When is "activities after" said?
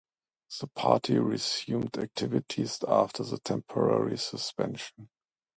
1.99-3.21